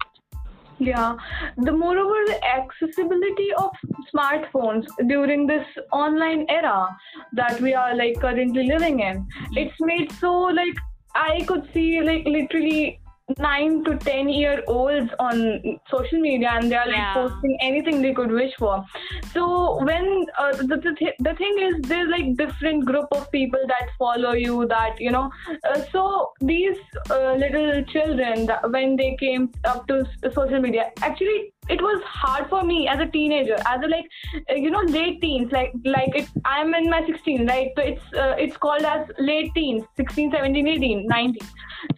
Yeah, 0.78 1.16
the 1.56 1.72
moreover, 1.72 2.18
the 2.26 2.38
accessibility 2.44 3.48
of 3.56 3.70
smartphones 4.14 4.84
during 5.08 5.46
this 5.46 5.66
online 5.90 6.44
era 6.50 6.94
that 7.32 7.58
we 7.62 7.72
are 7.72 7.96
like 7.96 8.20
currently 8.20 8.66
living 8.66 9.00
in, 9.00 9.26
it's 9.52 9.80
made 9.80 10.12
so 10.12 10.32
like 10.32 10.76
I 11.14 11.44
could 11.46 11.66
see 11.72 12.02
like 12.02 12.26
literally 12.26 13.00
nine 13.38 13.82
to 13.84 13.96
ten 13.98 14.28
year 14.28 14.62
olds 14.68 15.10
on 15.18 15.78
social 15.90 16.20
media 16.20 16.50
and 16.54 16.70
they 16.70 16.76
are 16.76 16.86
like 16.86 16.96
Yeah. 16.96 17.14
posting 17.14 17.56
anything 17.60 18.00
they 18.02 18.14
could 18.14 18.30
wish 18.30 18.54
for. 18.56 18.84
So 19.32 19.82
when 19.84 20.26
uh, 20.38 20.52
the, 20.56 20.76
the, 20.76 20.94
th- 20.98 21.16
the 21.18 21.34
thing 21.34 21.56
is 21.58 21.74
there's 21.88 22.08
like 22.08 22.36
different 22.36 22.84
group 22.84 23.06
of 23.12 23.30
people 23.32 23.60
that 23.66 23.88
follow 23.98 24.32
you 24.32 24.66
that 24.68 25.00
you 25.00 25.10
know 25.10 25.30
uh, 25.68 25.82
so 25.92 26.32
these 26.40 26.76
uh, 27.10 27.32
little 27.34 27.82
children 27.84 28.46
that 28.46 28.70
when 28.70 28.96
they 28.96 29.16
came 29.18 29.50
up 29.64 29.86
to 29.88 30.00
s- 30.06 30.34
social 30.34 30.60
media 30.60 30.90
actually 31.02 31.52
it 31.68 31.82
was 31.82 32.00
hard 32.04 32.48
for 32.48 32.62
me 32.62 32.86
as 32.86 33.00
a 33.00 33.06
teenager 33.06 33.56
as 33.66 33.82
a 33.82 33.88
like 33.88 34.06
uh, 34.50 34.54
you 34.54 34.70
know 34.70 34.82
late 34.82 35.20
teens 35.20 35.50
like 35.50 35.72
like 35.84 36.14
it 36.14 36.28
i'm 36.44 36.74
in 36.74 36.88
my 36.88 37.04
16 37.04 37.46
right? 37.48 37.70
So 37.76 37.82
it's 37.82 38.02
uh, 38.14 38.34
it's 38.38 38.56
called 38.56 38.82
as 38.82 39.06
late 39.18 39.52
teens 39.54 39.84
16 39.96 40.30
17 40.30 40.68
18 40.68 41.06
19 41.08 41.40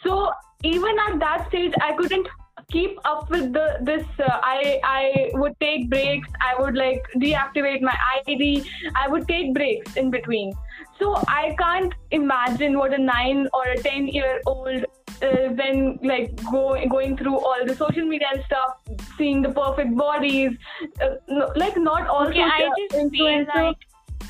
so 0.03 0.31
even 0.65 0.97
at 1.09 1.19
that 1.21 1.47
stage 1.49 1.73
i 1.81 1.93
couldn't 1.93 2.29
keep 2.71 2.99
up 3.05 3.31
with 3.31 3.53
the 3.53 3.79
this 3.83 4.05
uh, 4.19 4.41
i 4.43 4.81
i 4.85 5.31
would 5.35 5.59
take 5.61 5.89
breaks. 5.89 6.29
I 6.41 6.61
would 6.61 6.75
like 6.77 7.05
deactivate 7.17 7.81
my 7.81 7.97
id 8.27 8.65
i 8.95 9.09
would 9.09 9.27
take 9.29 9.55
breaks 9.55 9.97
in 9.97 10.11
between. 10.11 10.53
So 10.99 11.15
i 11.29 11.55
can't 11.59 11.95
imagine 12.11 12.79
what 12.79 12.93
a 12.93 12.99
9 12.99 13.49
or 13.55 13.65
a 13.69 13.79
10 13.79 14.09
year 14.09 14.41
old 14.47 14.85
uh, 15.23 15.49
when 15.61 15.99
like 16.03 16.35
go, 16.51 16.77
going 16.89 17.17
through 17.17 17.39
all 17.39 17.65
the 17.65 17.75
social 17.75 18.05
media 18.05 18.29
and 18.33 18.45
stuff 18.45 18.77
seeing 19.17 19.43
the 19.43 19.51
perfect 19.51 19.97
bodies 19.97 20.53
uh, 21.01 21.15
no, 21.29 21.51
like 21.57 21.77
not 21.77 22.07
all 22.09 22.27
Okay, 22.27 22.43
I 22.43 22.69
just 22.79 23.11
feel 23.11 23.47
like 23.55 23.77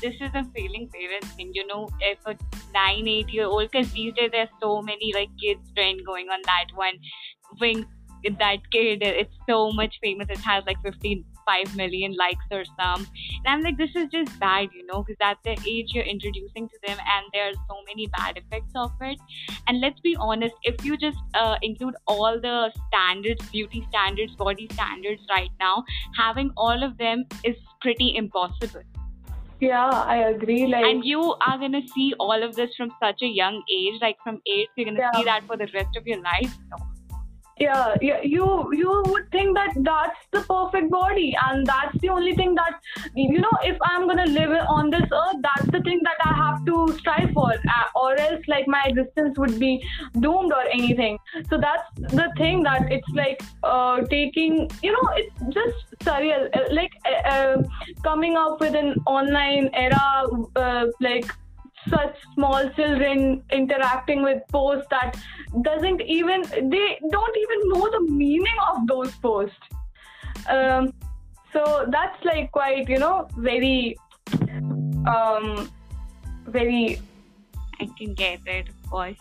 this 0.01 0.15
is 0.19 0.29
a 0.33 0.43
failing 0.55 0.89
parent 0.93 1.23
thing, 1.35 1.51
you 1.53 1.65
know, 1.67 1.87
if 1.99 2.19
a 2.25 2.35
nine, 2.73 3.07
eight 3.07 3.29
year 3.29 3.45
old, 3.45 3.69
because 3.71 3.91
these 3.91 4.13
days 4.13 4.29
there's 4.31 4.49
so 4.61 4.81
many 4.81 5.11
like 5.13 5.29
kids 5.41 5.71
trend 5.75 6.05
going 6.05 6.27
on 6.29 6.39
that 6.45 6.67
one. 6.75 6.93
Wink, 7.59 7.87
that 8.23 8.57
kid, 8.71 9.01
it's 9.01 9.33
so 9.47 9.71
much 9.71 9.95
famous. 10.01 10.27
It 10.29 10.39
has 10.39 10.63
like 10.65 10.81
55 10.83 11.75
million 11.75 12.15
likes 12.17 12.45
or 12.51 12.63
some. 12.65 13.07
And 13.45 13.47
I'm 13.47 13.61
like, 13.61 13.77
this 13.77 13.91
is 13.95 14.07
just 14.11 14.37
bad, 14.39 14.69
you 14.73 14.85
know, 14.85 15.03
because 15.03 15.17
at 15.21 15.37
the 15.43 15.51
age 15.67 15.91
you're 15.93 16.03
introducing 16.03 16.67
to 16.67 16.75
them, 16.85 16.97
and 16.97 17.25
there 17.33 17.49
are 17.49 17.53
so 17.53 17.77
many 17.87 18.07
bad 18.07 18.37
effects 18.37 18.71
of 18.75 18.91
it. 19.01 19.17
And 19.67 19.79
let's 19.79 19.99
be 20.01 20.15
honest, 20.19 20.55
if 20.63 20.83
you 20.83 20.97
just 20.97 21.17
uh, 21.33 21.57
include 21.61 21.95
all 22.07 22.39
the 22.39 22.71
standards, 22.87 23.47
beauty 23.49 23.85
standards, 23.89 24.35
body 24.35 24.67
standards 24.73 25.21
right 25.29 25.51
now, 25.59 25.83
having 26.17 26.51
all 26.57 26.83
of 26.83 26.97
them 26.97 27.25
is 27.43 27.55
pretty 27.81 28.15
impossible. 28.15 28.83
Yeah 29.61 29.89
i 30.15 30.17
agree 30.29 30.67
like 30.67 30.85
And 30.85 31.03
you 31.03 31.21
are 31.47 31.57
gonna 31.57 31.81
see 31.95 32.13
all 32.19 32.41
of 32.43 32.55
this 32.55 32.75
from 32.75 32.91
such 33.01 33.21
a 33.21 33.27
young 33.27 33.61
age, 33.77 33.99
like 34.01 34.17
from 34.23 34.41
eight, 34.47 34.69
you're 34.75 34.85
gonna 34.85 34.99
Yeah. 34.99 35.11
see 35.15 35.23
that 35.25 35.43
for 35.47 35.57
the 35.57 35.67
rest 35.73 35.97
of 35.97 36.07
your 36.07 36.21
life. 36.21 36.57
No. 36.71 36.77
Yeah, 37.59 37.95
yeah 38.01 38.21
you 38.21 38.69
you 38.73 39.03
would 39.07 39.29
think 39.31 39.55
that 39.55 39.73
that's 39.77 40.19
the 40.31 40.41
perfect 40.41 40.89
body 40.89 41.35
and 41.47 41.65
that's 41.65 41.97
the 41.99 42.09
only 42.09 42.33
thing 42.35 42.55
that 42.55 42.79
you 43.15 43.39
know 43.39 43.51
if 43.63 43.77
i'm 43.83 44.07
gonna 44.07 44.25
live 44.25 44.51
on 44.67 44.89
this 44.89 45.07
earth 45.11 45.39
that's 45.41 45.69
the 45.71 45.81
thing 45.81 45.99
that 46.03 46.17
i 46.25 46.33
have 46.33 46.65
to 46.65 46.87
strive 46.97 47.31
for 47.33 47.51
uh, 47.51 47.99
or 47.99 48.15
else 48.17 48.41
like 48.47 48.67
my 48.67 48.83
existence 48.87 49.37
would 49.37 49.59
be 49.59 49.83
doomed 50.19 50.53
or 50.53 50.63
anything. 50.71 51.17
So 51.49 51.57
that's 51.57 51.87
the 51.97 52.31
thing 52.37 52.63
that 52.63 52.91
it's 52.91 53.09
like 53.13 53.41
uh, 53.63 54.01
taking 54.05 54.69
you 54.83 54.91
know 54.91 55.09
it's 55.15 55.53
just 55.53 55.77
surreal. 56.03 56.49
Uh, 56.55 56.73
like 56.73 56.91
uh, 57.05 57.29
uh, 57.29 57.63
coming 58.03 58.37
up 58.37 58.59
with 58.59 58.75
an 58.75 58.95
online 59.05 59.69
era 59.73 60.25
uh, 60.55 60.85
like 61.01 61.25
such 61.87 62.15
small 62.33 62.69
children 62.71 63.43
interacting 63.51 64.21
with 64.23 64.41
posts 64.51 64.87
that 64.89 65.17
doesn't 65.61 66.01
even 66.01 66.41
they 66.69 66.99
don't 67.09 67.37
even 67.37 67.69
know 67.69 67.89
the 67.91 68.01
meaning 68.11 68.59
of 68.71 68.87
those 68.87 69.13
posts 69.15 69.55
um, 70.49 70.93
so 71.53 71.85
that's 71.89 72.23
like 72.25 72.51
quite 72.51 72.87
you 72.89 72.99
know 72.99 73.27
very 73.37 73.97
um 75.07 75.69
very 76.47 76.99
I 77.79 77.87
can 77.97 78.13
get 78.13 78.39
it, 78.45 78.69
of 78.69 78.89
course. 78.89 79.15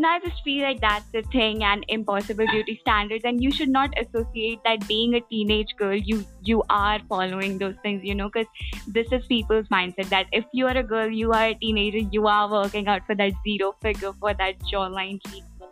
And 0.00 0.06
I 0.06 0.18
just 0.18 0.42
feel 0.42 0.62
like 0.62 0.80
that's 0.80 1.04
the 1.12 1.20
thing 1.30 1.62
and 1.62 1.84
impossible 1.88 2.46
beauty 2.46 2.78
standards 2.80 3.22
and 3.22 3.42
you 3.42 3.50
should 3.52 3.68
not 3.68 3.90
associate 3.98 4.58
that 4.64 4.88
being 4.88 5.12
a 5.14 5.20
teenage 5.20 5.74
girl 5.76 5.94
you 5.94 6.24
you 6.42 6.62
are 6.70 6.98
following 7.06 7.58
those 7.58 7.74
things 7.82 8.02
you 8.02 8.14
know 8.14 8.30
because 8.30 8.46
this 8.86 9.12
is 9.12 9.26
people's 9.26 9.68
mindset 9.68 10.08
that 10.08 10.26
if 10.32 10.46
you 10.54 10.66
are 10.66 10.76
a 10.78 10.82
girl 10.82 11.10
you 11.10 11.32
are 11.32 11.48
a 11.48 11.54
teenager 11.66 11.98
you 12.16 12.26
are 12.26 12.50
working 12.50 12.88
out 12.88 13.04
for 13.06 13.14
that 13.14 13.34
zero 13.46 13.74
figure 13.82 14.14
for 14.14 14.32
that 14.32 14.58
jawline 14.72 15.20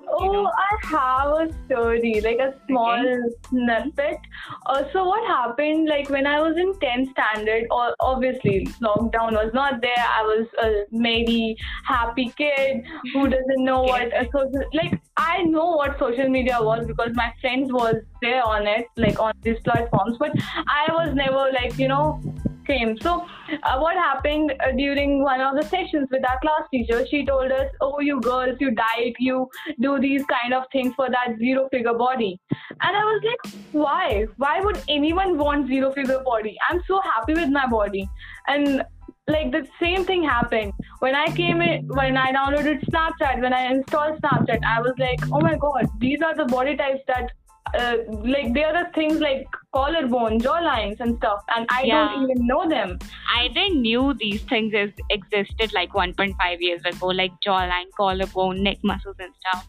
cheekbone 0.09 0.25
you 0.25 0.31
Oh, 0.31 0.33
know 0.33 0.50
I 0.57 0.87
have 0.87 1.49
a 1.49 1.65
story, 1.67 2.21
like 2.21 2.38
a 2.38 2.55
small 2.67 3.31
snippet. 3.49 4.19
Uh, 4.67 4.85
so 4.93 5.05
what 5.05 5.27
happened, 5.27 5.88
like 5.88 6.11
when 6.11 6.27
I 6.27 6.41
was 6.41 6.57
in 6.57 6.73
10th 6.75 7.11
standard, 7.12 7.67
or 7.71 7.95
obviously 8.00 8.67
lockdown 8.83 9.33
was 9.33 9.50
not 9.55 9.81
there. 9.81 9.95
I 9.97 10.23
was 10.23 10.47
a 10.62 10.85
merry, 10.91 11.57
happy 11.85 12.33
kid 12.37 12.85
who 13.12 13.29
doesn't 13.29 13.65
know 13.65 13.83
what 13.83 14.03
a 14.03 14.29
social, 14.33 14.62
like 14.75 15.00
I 15.17 15.43
know 15.43 15.71
what 15.73 15.99
social 15.99 16.29
media 16.29 16.59
was 16.61 16.87
because 16.87 17.11
my 17.15 17.33
friends 17.41 17.73
was 17.73 17.97
there 18.23 18.43
on 18.45 18.67
it, 18.67 18.87
like 18.97 19.21
on 19.21 19.33
these 19.43 19.59
platforms, 19.65 20.17
but 20.19 20.33
I 20.67 20.87
was 20.93 21.15
never 21.15 21.50
like, 21.53 21.79
you 21.79 21.88
know, 21.88 22.21
came. 22.68 22.96
So, 23.00 23.14
uh, 23.62 23.78
what 23.78 23.96
happened 23.96 24.54
uh, 24.64 24.72
during 24.80 25.22
one 25.22 25.40
of 25.40 25.56
the 25.56 25.62
sessions 25.62 26.08
with 26.10 26.28
our 26.30 26.38
class 26.40 26.68
teacher? 26.72 27.00
She 27.12 27.25
told 27.30 27.54
us, 27.60 27.70
"Oh, 27.80 28.00
you 28.08 28.20
girls, 28.28 28.64
you 28.66 28.70
diet, 28.80 29.22
you 29.28 29.38
do 29.87 29.94
these 30.06 30.26
kind 30.34 30.54
of 30.58 30.68
things 30.72 30.94
for 31.00 31.08
that 31.16 31.38
zero 31.38 31.68
figure 31.72 31.96
body." 32.04 32.30
And 32.50 33.00
I 33.02 33.04
was 33.12 33.26
like, 33.30 33.54
"Why? 33.72 34.26
Why 34.37 34.60
would 34.68 34.82
anyone 34.98 35.37
want 35.38 35.75
zero 35.75 35.90
figure 35.98 36.20
body? 36.30 36.54
I'm 36.68 36.84
so 36.92 37.00
happy 37.08 37.40
with 37.40 37.56
my 37.58 37.66
body." 37.78 38.06
And 38.46 38.84
like 39.32 39.50
the 39.52 39.66
same 39.80 40.04
thing 40.04 40.22
happened 40.25 40.72
when 41.00 41.14
I 41.14 41.26
came 41.40 41.60
in 41.60 41.88
when 41.88 42.16
I 42.16 42.32
downloaded 42.32 42.87
Snapchat. 42.92 43.42
When 43.42 43.52
I 43.52 43.66
installed 43.72 44.22
Snapchat, 44.22 44.70
I 44.76 44.80
was 44.80 45.04
like, 45.06 45.20
"Oh 45.32 45.40
my 45.50 45.56
god, 45.66 45.92
these 46.06 46.30
are 46.30 46.34
the 46.44 46.50
body 46.56 46.76
types 46.84 47.12
that." 47.12 47.38
Uh, 47.75 47.96
like 48.25 48.54
there 48.54 48.75
are 48.75 48.90
things 48.92 49.20
like 49.20 49.46
collarbone, 49.75 50.38
jawlines, 50.40 51.00
and 51.00 51.16
stuff, 51.18 51.42
and 51.54 51.66
I 51.70 51.84
Yeah. 51.84 52.08
don't 52.08 52.22
even 52.30 52.46
know 52.46 52.68
them. 52.68 52.98
I 53.34 53.48
didn't 53.48 53.82
knew 53.82 54.14
these 54.14 54.42
things 54.44 54.72
is, 54.75 54.92
existed 55.10 55.72
like 55.72 55.92
1.5 55.92 56.60
years 56.60 56.80
ago, 56.84 57.06
like 57.08 57.32
jawline, 57.46 57.90
collarbone, 57.96 58.62
neck 58.62 58.78
muscles 58.82 59.16
and 59.18 59.32
stuff. 59.40 59.66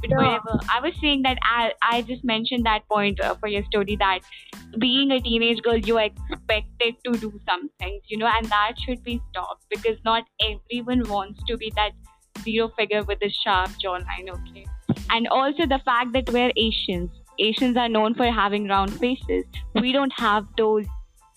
But 0.00 0.10
Yeah. 0.10 0.16
whatever, 0.16 0.58
I 0.76 0.80
was 0.80 0.94
saying 1.00 1.22
that 1.22 1.38
I, 1.42 1.72
I 1.82 2.02
just 2.02 2.24
mentioned 2.24 2.66
that 2.66 2.88
point 2.88 3.20
uh, 3.20 3.34
for 3.36 3.48
your 3.48 3.64
story 3.64 3.96
that 3.96 4.20
being 4.78 5.10
a 5.10 5.20
teenage 5.20 5.62
girl, 5.62 5.76
you 5.76 5.98
are 5.98 6.04
expected 6.04 6.96
to 7.04 7.12
do 7.12 7.40
some 7.48 7.68
things, 7.78 8.02
you 8.08 8.18
know, 8.18 8.26
and 8.26 8.46
that 8.46 8.74
should 8.84 9.02
be 9.02 9.20
stopped 9.30 9.64
because 9.70 9.98
not 10.04 10.24
everyone 10.50 11.08
wants 11.08 11.40
to 11.48 11.56
be 11.56 11.72
that 11.76 11.92
zero 12.42 12.68
figure 12.76 13.02
with 13.04 13.18
a 13.22 13.30
sharp 13.44 13.70
jawline, 13.84 14.28
okay? 14.28 14.66
And 15.10 15.28
also 15.28 15.66
the 15.66 15.80
fact 15.84 16.12
that 16.12 16.30
we're 16.30 16.52
Asians. 16.56 17.10
Asians 17.38 17.76
are 17.76 17.88
known 17.88 18.14
for 18.14 18.26
having 18.26 18.68
round 18.68 18.92
faces. 18.98 19.44
We 19.74 19.92
don't 19.92 20.12
have 20.18 20.46
those 20.56 20.86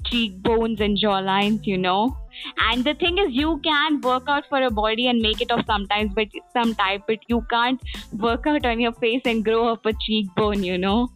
cheekbones 0.06 0.80
and 0.80 0.98
jawlines, 0.98 1.66
you 1.66 1.78
know. 1.78 2.18
And 2.58 2.84
the 2.84 2.94
thing 2.94 3.18
is, 3.18 3.28
you 3.32 3.60
can 3.64 4.00
work 4.02 4.24
out 4.28 4.46
for 4.48 4.62
a 4.62 4.72
body 4.72 5.08
and 5.08 5.22
make 5.22 5.42
it 5.42 5.52
off 5.52 5.66
sometimes, 5.66 6.12
but 6.16 6.28
some 6.54 6.74
type, 6.76 7.04
but 7.08 7.20
you 7.28 7.46
can't 7.50 7.82
work 8.14 8.48
out 8.48 8.66
on 8.66 8.80
your 8.80 8.94
face 8.94 9.22
and 9.26 9.44
grow 9.44 9.68
up 9.68 9.86
a 9.86 9.94
cheekbone, 9.94 10.64
you 10.64 10.78
know. 10.78 11.10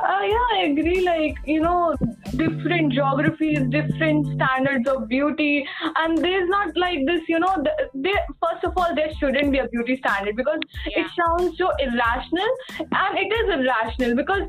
Uh, 0.00 0.20
yeah, 0.22 0.46
I 0.52 0.58
agree. 0.70 1.04
Like, 1.04 1.36
you 1.44 1.60
know, 1.60 1.96
different 2.36 2.92
geographies, 2.92 3.58
different 3.68 4.26
standards 4.34 4.88
of 4.88 5.08
beauty, 5.08 5.66
and 5.96 6.16
there's 6.18 6.48
not 6.48 6.76
like 6.76 7.00
this, 7.06 7.22
you 7.28 7.38
know, 7.40 7.54
th- 7.56 7.90
there, 7.94 8.26
first 8.40 8.64
of 8.64 8.74
all, 8.76 8.94
there 8.94 9.10
shouldn't 9.18 9.50
be 9.50 9.58
a 9.58 9.66
beauty 9.68 9.96
standard 9.96 10.36
because 10.36 10.60
Yeah. 10.86 11.00
it 11.00 11.06
sounds 11.18 11.58
so 11.58 11.70
irrational, 11.80 12.52
and 12.78 13.18
it 13.18 13.32
is 13.40 13.50
irrational 13.58 14.14
because 14.14 14.44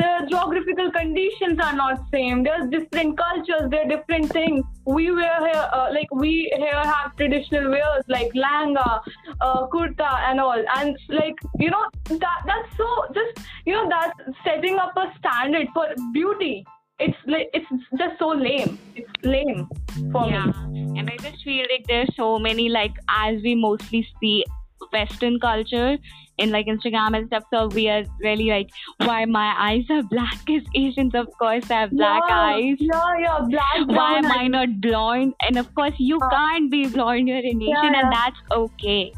the 0.00 0.10
geographical 0.28 0.90
conditions 0.92 1.58
are 1.68 1.74
not 1.74 2.02
same. 2.12 2.42
There's 2.42 2.68
different 2.68 3.16
cultures, 3.16 3.70
there 3.70 3.84
are 3.86 3.88
different 3.96 4.30
things. 4.32 4.64
We 4.90 5.10
wear 5.12 5.38
here, 5.46 5.68
uh, 5.72 5.88
like, 5.92 6.12
we 6.12 6.52
here 6.56 6.82
have 6.92 7.16
traditional 7.16 7.70
wears 7.70 8.04
like 8.08 8.32
langa, 8.32 9.00
uh, 9.40 9.66
kurta, 9.68 10.10
and 10.28 10.40
all, 10.40 10.62
and 10.76 10.98
like, 11.08 11.38
you 11.58 11.70
know, 11.70 11.84
that 12.08 12.42
that's 12.46 12.76
so 12.76 12.88
just, 13.14 13.46
you 13.66 13.74
know, 13.74 13.88
that's 13.88 14.36
setting 14.44 14.78
up 14.78 14.96
a 14.96 15.12
standard 15.18 15.68
for 15.72 15.86
beauty. 16.12 16.64
It's 16.98 17.16
like 17.26 17.48
it's 17.54 17.66
just 17.96 18.18
so 18.18 18.28
lame. 18.28 18.78
It's 18.94 19.10
lame 19.22 19.68
for 20.12 20.26
yeah. 20.28 20.46
me. 20.46 20.98
And 20.98 21.08
I 21.08 21.16
just 21.18 21.44
feel 21.44 21.66
like 21.70 21.86
there's 21.86 22.14
so 22.16 22.38
many, 22.38 22.68
like, 22.68 22.92
as 23.08 23.40
we 23.42 23.54
mostly 23.54 24.06
see 24.20 24.44
Western 24.92 25.38
culture 25.40 25.98
in 26.38 26.50
like 26.50 26.66
Instagram 26.66 27.16
and 27.16 27.26
stuff, 27.26 27.44
so 27.52 27.68
we 27.68 27.88
are 27.88 28.02
really 28.20 28.46
like, 28.46 28.70
why 28.98 29.24
my 29.26 29.54
eyes 29.58 29.84
are 29.90 30.02
black? 30.02 30.38
Because 30.46 30.66
Asians, 30.74 31.14
of 31.14 31.28
course, 31.38 31.64
have 31.68 31.90
black 31.90 32.22
yeah, 32.28 32.40
eyes. 32.40 32.76
Yeah, 32.78 33.18
yeah, 33.20 33.38
black. 33.48 33.88
Why 33.88 34.18
am 34.18 34.30
I 34.32 34.46
not 34.48 34.80
blind? 34.80 35.34
And 35.46 35.58
of 35.58 35.74
course, 35.74 35.94
you 35.98 36.18
Uh, 36.18 36.30
can't 36.30 36.70
be 36.70 36.86
blind. 36.86 37.28
You're 37.28 37.38
an 37.38 37.62
Asian, 37.62 37.92
yeah. 37.92 38.00
and 38.00 38.12
that's 38.12 38.40
okay. 38.50 39.12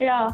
Yeah. 0.00 0.32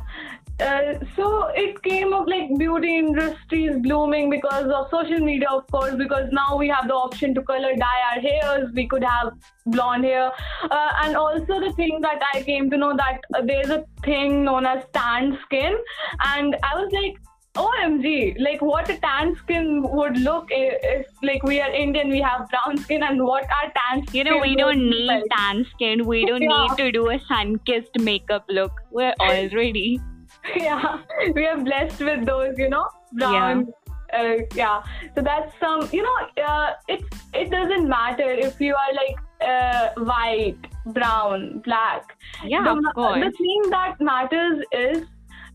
Uh, 0.60 0.94
so 1.16 1.48
it 1.54 1.82
came 1.82 2.12
up 2.12 2.26
like 2.28 2.48
beauty 2.58 2.96
industry 2.98 3.64
is 3.64 3.76
blooming 3.80 4.30
because 4.30 4.66
of 4.66 4.88
social 4.90 5.18
media 5.18 5.48
of 5.50 5.66
course 5.70 5.94
because 5.96 6.28
now 6.32 6.56
we 6.56 6.68
have 6.68 6.86
the 6.86 6.94
option 6.94 7.34
to 7.34 7.42
color 7.42 7.74
dye 7.74 8.02
our 8.12 8.20
hairs 8.20 8.70
we 8.74 8.86
could 8.86 9.02
have 9.02 9.32
blonde 9.66 10.04
hair 10.04 10.30
uh, 10.70 10.90
and 11.02 11.16
also 11.16 11.60
the 11.60 11.72
thing 11.72 12.00
that 12.00 12.20
i 12.32 12.42
came 12.42 12.70
to 12.70 12.76
know 12.76 12.96
that 12.96 13.20
uh, 13.34 13.42
there's 13.44 13.70
a 13.70 13.84
thing 14.04 14.44
known 14.44 14.64
as 14.64 14.84
tan 14.92 15.36
skin 15.44 15.76
and 16.24 16.56
i 16.62 16.74
was 16.74 16.90
like 16.92 17.16
OMG, 17.56 18.34
like 18.40 18.60
what 18.60 18.88
a 18.90 18.98
tan 18.98 19.36
skin 19.36 19.80
would 19.82 20.18
look 20.18 20.48
if, 20.50 20.74
if, 20.82 21.06
like 21.22 21.40
we 21.44 21.60
are 21.60 21.70
Indian, 21.70 22.08
we 22.08 22.20
have 22.20 22.48
brown 22.50 22.76
skin, 22.76 23.04
and 23.04 23.22
what 23.22 23.44
our 23.44 23.72
tan 23.76 24.04
skin. 24.08 24.26
You 24.26 24.32
know, 24.32 24.38
we 24.40 24.56
don't 24.56 24.90
need 24.90 25.06
like. 25.06 25.22
tan 25.36 25.64
skin. 25.72 26.04
We 26.04 26.26
don't 26.26 26.42
yeah. 26.50 26.66
need 26.66 26.76
to 26.78 26.90
do 26.90 27.10
a 27.10 27.20
sun-kissed 27.28 27.96
makeup 28.00 28.44
look. 28.48 28.72
We're 28.90 29.14
already. 29.20 30.00
yeah, 30.56 30.98
we 31.34 31.46
are 31.46 31.58
blessed 31.58 32.00
with 32.00 32.26
those, 32.26 32.58
you 32.58 32.68
know, 32.68 32.86
brown. 33.12 33.66
Yeah. 33.66 34.20
Uh, 34.20 34.36
yeah. 34.54 34.82
So 35.14 35.22
that's 35.22 35.52
some, 35.58 35.88
you 35.92 36.02
know, 36.02 36.44
uh, 36.44 36.74
it 36.88 37.02
it 37.32 37.50
doesn't 37.50 37.88
matter 37.88 38.30
if 38.30 38.60
you 38.60 38.74
are 38.74 38.92
like 38.94 39.16
uh, 39.40 39.88
white, 40.04 40.66
brown, 40.86 41.58
black. 41.60 42.16
Yeah, 42.44 42.62
the, 42.64 42.70
of 42.70 42.94
course. 42.94 43.24
The 43.24 43.30
thing 43.32 43.62
that 43.70 44.00
matters 44.00 44.64
is 44.72 45.06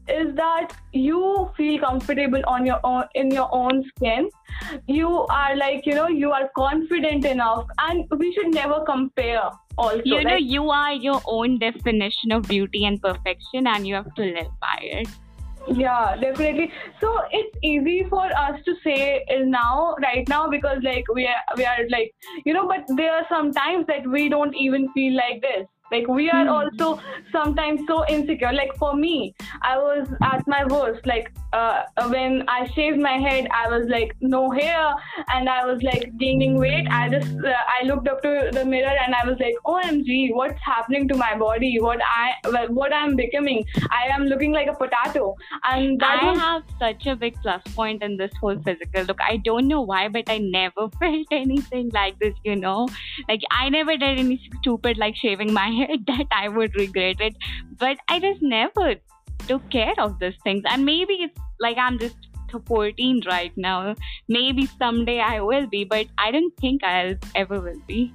is 0.09 0.35
that 0.35 0.73
you 0.93 1.49
feel 1.55 1.79
comfortable 1.79 2.41
on 2.47 2.65
your 2.65 2.79
own 2.83 3.05
in 3.15 3.31
your 3.31 3.49
own 3.51 3.83
skin. 3.89 4.29
You 4.87 5.25
are 5.29 5.55
like 5.55 5.85
you 5.85 5.95
know 5.95 6.07
you 6.07 6.31
are 6.31 6.49
confident 6.57 7.25
enough 7.25 7.65
and 7.79 8.05
we 8.17 8.33
should 8.33 8.53
never 8.53 8.83
compare 8.85 9.49
also 9.77 10.01
you 10.03 10.23
know 10.23 10.35
you 10.35 10.69
are 10.71 10.93
your 10.93 11.21
own 11.25 11.57
definition 11.59 12.31
of 12.31 12.43
beauty 12.43 12.85
and 12.85 13.01
perfection 13.01 13.67
and 13.67 13.87
you 13.87 13.95
have 13.95 14.13
to 14.15 14.23
live 14.23 14.53
by 14.59 14.77
it. 14.81 15.07
Yeah 15.71 16.15
definitely. 16.19 16.71
So 16.99 17.21
it's 17.31 17.57
easy 17.63 18.05
for 18.09 18.25
us 18.25 18.59
to 18.65 18.75
say 18.83 19.25
now 19.43 19.95
right 20.01 20.27
now 20.27 20.49
because 20.49 20.79
like 20.83 21.05
we 21.13 21.27
are 21.27 21.57
we 21.57 21.65
are 21.65 21.87
like 21.89 22.13
you 22.45 22.53
know 22.53 22.67
but 22.67 22.85
there 22.95 23.13
are 23.13 23.25
some 23.29 23.51
times 23.53 23.85
that 23.87 24.07
we 24.07 24.29
don't 24.29 24.55
even 24.55 24.91
feel 24.93 25.15
like 25.15 25.41
this 25.41 25.67
like 25.91 26.07
we 26.07 26.29
are 26.29 26.45
mm. 26.45 26.51
also 26.51 27.01
sometimes 27.31 27.81
so 27.87 28.05
insecure. 28.07 28.53
Like 28.53 28.75
for 28.77 28.95
me, 28.95 29.33
I 29.61 29.77
was 29.77 30.07
at 30.21 30.47
my 30.47 30.65
worst. 30.65 31.05
Like 31.05 31.31
uh, 31.53 31.83
when 32.09 32.43
I 32.47 32.67
shaved 32.73 32.99
my 32.99 33.17
head, 33.17 33.47
I 33.51 33.69
was 33.69 33.87
like 33.89 34.15
no 34.21 34.51
hair, 34.51 34.93
and 35.29 35.49
I 35.49 35.65
was 35.65 35.81
like 35.83 36.11
gaining 36.17 36.57
weight. 36.59 36.87
I 36.89 37.09
just 37.09 37.31
uh, 37.43 37.53
I 37.79 37.85
looked 37.85 38.07
up 38.07 38.21
to 38.23 38.49
the 38.51 38.65
mirror 38.65 38.95
and 39.05 39.15
I 39.15 39.25
was 39.27 39.37
like, 39.39 39.55
OMG, 39.65 40.33
what's 40.33 40.59
happening 40.63 41.07
to 41.07 41.15
my 41.15 41.35
body? 41.37 41.77
What 41.79 41.99
I 42.03 42.33
what 42.67 42.93
I'm 42.93 43.15
becoming? 43.15 43.65
I 43.91 44.07
am 44.13 44.25
looking 44.25 44.51
like 44.51 44.67
a 44.67 44.73
potato. 44.73 45.35
And 45.63 46.01
I 46.03 46.31
was... 46.31 46.39
have 46.39 46.63
such 46.77 47.07
a 47.07 47.15
big 47.15 47.35
plus 47.41 47.61
point 47.73 48.03
in 48.03 48.17
this 48.17 48.31
whole 48.39 48.59
physical 48.61 49.03
look. 49.03 49.19
I 49.21 49.37
don't 49.37 49.67
know 49.67 49.81
why, 49.81 50.07
but 50.07 50.29
I 50.29 50.37
never 50.37 50.89
felt 50.99 51.27
anything 51.31 51.89
like 51.93 52.19
this. 52.19 52.35
You 52.43 52.55
know, 52.55 52.87
like 53.27 53.41
I 53.51 53.69
never 53.69 53.97
did 53.97 54.19
any 54.19 54.39
stupid 54.59 54.97
like 54.97 55.15
shaving 55.15 55.53
my 55.53 55.78
that 56.07 56.25
I 56.31 56.49
would 56.49 56.75
regret 56.75 57.19
it. 57.19 57.35
But 57.77 57.97
I 58.07 58.19
just 58.19 58.41
never 58.41 58.95
took 59.47 59.69
care 59.69 59.93
of 59.97 60.19
these 60.19 60.35
things. 60.43 60.63
And 60.69 60.85
maybe 60.85 61.13
it's 61.15 61.39
like 61.59 61.77
I'm 61.77 61.99
just 61.99 62.17
14 62.65 63.23
right 63.27 63.51
now. 63.55 63.95
Maybe 64.27 64.67
someday 64.77 65.19
I 65.19 65.39
will 65.41 65.67
be, 65.67 65.83
but 65.83 66.07
I 66.17 66.31
don't 66.31 66.55
think 66.57 66.83
I'll 66.83 67.15
ever 67.35 67.59
will 67.59 67.81
be. 67.87 68.13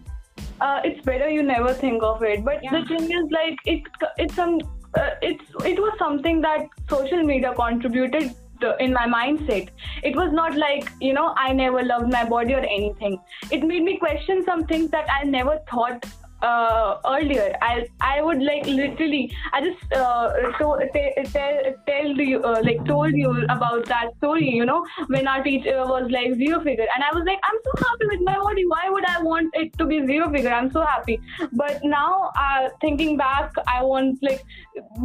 Uh, 0.61 0.80
it's 0.85 1.04
better 1.04 1.28
you 1.28 1.42
never 1.42 1.73
think 1.73 2.02
of 2.02 2.23
it. 2.23 2.44
But 2.44 2.62
yeah. 2.62 2.80
the 2.80 2.87
thing 2.87 3.04
is, 3.04 3.30
like, 3.30 3.59
it 3.64 3.83
it's 4.18 4.35
some 4.35 4.61
uh, 4.94 5.11
it's 5.23 5.44
it 5.64 5.78
was 5.78 5.92
something 5.99 6.40
that 6.40 6.68
social 6.88 7.23
media 7.23 7.52
contributed 7.54 8.35
in 8.80 8.92
my 8.92 9.06
mindset. 9.06 9.68
It 10.02 10.16
was 10.16 10.33
not 10.33 10.56
like, 10.56 10.90
you 11.00 11.12
know, 11.12 11.35
I 11.37 11.52
never 11.52 11.83
loved 11.83 12.11
my 12.11 12.25
body 12.25 12.54
or 12.54 12.61
anything. 12.61 13.21
It 13.50 13.64
made 13.64 13.83
me 13.83 13.99
question 13.99 14.44
some 14.44 14.64
things 14.64 14.90
that 14.90 15.06
I 15.11 15.25
never 15.25 15.59
thought 15.71 16.06
uh, 16.49 16.99
earlier. 17.11 17.47
I 17.63 17.87
I 18.01 18.23
would 18.23 18.43
like 18.43 18.67
literally 18.67 19.23
I 19.53 19.61
just 19.67 19.93
uh, 19.93 20.33
to, 20.59 20.89
t- 20.93 21.15
t- 21.25 21.75
tell 21.89 22.23
you 22.31 22.43
uh, 22.43 22.61
like 22.63 22.85
told 22.87 23.15
you 23.15 23.33
about 23.57 23.87
that 23.87 24.17
story. 24.19 24.49
You 24.51 24.67
know 24.67 24.85
when 25.07 25.29
our 25.35 25.43
teacher 25.43 25.77
was 25.93 26.11
like 26.11 26.35
zero 26.35 26.61
figure, 26.69 26.87
and 26.95 27.05
I 27.05 27.11
was 27.17 27.25
like 27.27 27.41
I'm 27.51 27.59
so 27.65 27.73
happy 27.85 28.07
with 28.13 28.21
my 28.31 28.39
body. 28.39 28.65
Why 28.67 28.85
would 28.91 29.09
I 29.09 29.23
want 29.23 29.51
it 29.55 29.77
to 29.79 29.87
be 29.87 30.07
zero 30.07 30.31
figure? 30.31 30.55
I'm 30.61 30.71
so 30.71 30.83
happy. 30.83 31.21
But 31.53 31.81
now 31.85 32.31
uh, 32.39 32.69
thinking 32.81 33.17
back, 33.17 33.53
I 33.67 33.83
want 33.83 34.23
like 34.23 34.43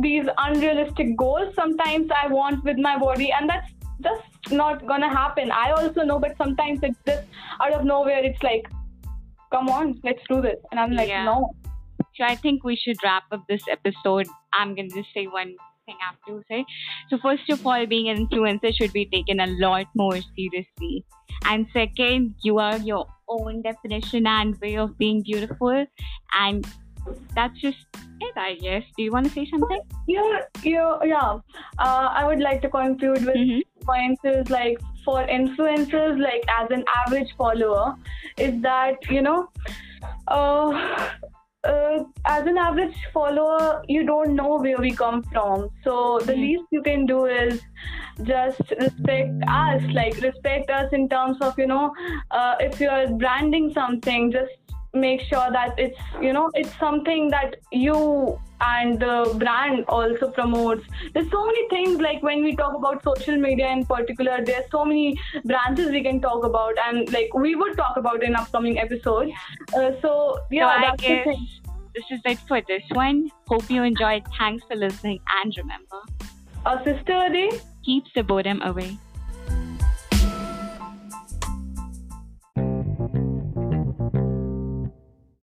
these 0.02 0.26
unrealistic 0.38 1.16
goals. 1.18 1.54
Sometimes 1.56 2.10
I 2.24 2.28
want 2.28 2.64
with 2.64 2.78
my 2.78 2.98
body, 2.98 3.32
and 3.32 3.50
that's 3.50 3.72
just 4.02 4.52
not 4.52 4.86
gonna 4.88 5.10
happen. 5.10 5.52
I 5.52 5.72
also 5.72 6.04
know, 6.04 6.20
but 6.20 6.38
sometimes 6.38 6.80
it's 6.84 7.00
just 7.06 7.24
out 7.62 7.74
of 7.74 7.86
nowhere. 7.86 8.24
It's 8.24 8.42
like 8.44 8.70
come 9.52 9.70
on, 9.70 10.00
let's 10.04 10.22
do 10.30 10.42
this. 10.42 10.58
And 10.72 10.80
I'm 10.80 10.92
like, 10.92 11.10
yeah. 11.10 11.26
no. 11.26 11.52
So 12.16 12.24
I 12.26 12.36
think 12.36 12.64
we 12.64 12.76
should 12.76 12.98
wrap 13.04 13.24
up 13.32 13.44
this 13.48 13.64
episode. 13.70 14.28
I'm 14.54 14.76
going 14.76 14.90
to 14.90 14.96
just 14.96 15.14
say 15.14 15.28
one 15.28 15.56
thing 15.86 15.96
I 16.02 16.08
have 16.08 16.20
to 16.28 16.44
say. 16.50 16.66
So, 17.10 17.18
first 17.22 17.50
of 17.50 17.66
all, 17.66 17.86
being 17.86 18.10
an 18.10 18.28
influencer 18.28 18.74
should 18.76 18.94
be 18.94 19.06
taken 19.06 19.40
a 19.40 19.48
lot 19.48 19.88
more 19.96 20.18
seriously. 20.36 21.06
And 21.46 21.68
second, 21.74 22.36
you 22.44 22.60
are 22.60 22.78
your 22.78 23.06
own 23.28 23.62
definition 23.62 24.28
and 24.28 24.60
way 24.60 24.76
of 24.78 24.98
being 24.98 25.24
beautiful. 25.24 25.86
And 26.38 26.68
that's 27.36 27.60
just 27.60 27.78
it, 28.22 28.34
I 28.38 28.56
guess. 28.56 28.84
Do 28.98 29.04
you 29.04 29.12
want 29.12 29.28
to 29.28 29.32
say 29.32 29.48
something? 29.50 29.82
Yeah, 30.08 30.40
yeah, 30.64 30.98
yeah. 31.04 31.40
Uh, 31.78 32.10
I 32.20 32.26
would 32.26 32.40
like 32.40 32.62
to 32.64 32.70
conclude 32.70 33.26
with 33.26 33.36
mm-hmm. 33.36 33.60
Points 33.82 34.22
is 34.24 34.50
like 34.50 34.80
for 35.04 35.26
influencers, 35.26 36.20
like 36.20 36.44
as 36.60 36.70
an 36.72 36.84
average 37.06 37.34
follower, 37.38 37.96
is 38.38 38.62
that 38.62 38.98
you 39.10 39.22
know, 39.22 39.50
uh, 40.28 41.10
uh, 41.64 42.04
as 42.26 42.46
an 42.48 42.58
average 42.58 42.96
follower, 43.14 43.84
you 43.88 44.06
don't 44.06 44.36
know 44.36 44.58
where 44.58 44.78
we 44.78 44.92
come 44.92 45.24
from. 45.24 45.70
So 45.84 46.20
the 46.20 46.34
mm-hmm. 46.34 46.42
least 46.42 46.64
you 46.72 46.82
can 46.82 47.06
do 47.06 47.26
is 47.26 47.62
just 48.24 48.62
respect 48.80 49.44
us, 49.48 49.82
like 49.94 50.20
respect 50.22 50.70
us 50.70 50.92
in 50.94 51.10
terms 51.10 51.38
of 51.42 51.58
you 51.58 51.68
know, 51.68 51.94
uh, 52.32 52.56
if 52.60 52.80
you're 52.80 53.08
branding 53.10 53.72
something, 53.74 54.32
just 54.32 54.52
make 54.94 55.22
sure 55.22 55.52
that 55.52 55.78
it's 55.78 56.00
you 56.22 56.34
know 56.34 56.50
it's 56.54 56.78
something 56.80 57.30
that 57.30 57.56
you 57.72 58.40
and 58.62 59.00
the 59.00 59.36
brand 59.38 59.86
also 59.88 60.30
promotes. 60.32 60.84
There's 61.14 61.30
so 61.32 61.46
many 61.46 61.70
things 61.70 62.02
like 62.02 62.22
when 62.22 62.44
we 62.44 62.56
talk 62.56 62.76
about 62.76 63.04
social 63.04 63.38
media 63.38 63.70
in 63.70 63.86
particular 63.86 64.44
there's 64.44 64.70
so 64.72 64.84
many 64.84 65.20
branches 65.46 65.92
we 65.92 66.04
can 66.04 66.20
talk 66.20 66.44
about 66.44 66.78
and 66.88 67.12
like 67.14 67.34
we 67.34 67.56
would 67.56 67.78
talk 67.78 67.98
about 67.98 68.24
in 68.24 68.36
upcoming 68.36 68.80
episodes. 68.80 69.32
Uh, 69.74 69.92
so 70.02 70.40
yeah 70.52 70.92
so 70.92 70.96
that's 70.98 71.40
this 71.96 72.06
is 72.12 72.22
it 72.26 72.40
for 72.48 72.62
this 72.68 72.84
one. 72.92 73.30
Hope 73.48 73.70
you 73.70 73.84
enjoyed. 73.84 74.24
Thanks 74.38 74.64
for 74.66 74.76
listening 74.76 75.20
and 75.42 75.56
remember 75.58 76.02
our 76.66 76.84
sister 76.84 77.30
day 77.32 77.50
keeps 77.86 78.12
the 78.16 78.24
boredom 78.24 78.62
away 78.64 78.98